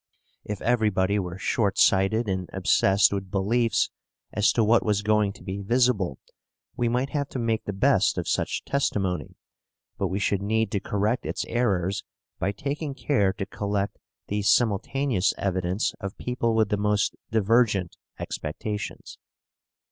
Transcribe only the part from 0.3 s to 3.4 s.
If everybody were shortsighted and obsessed with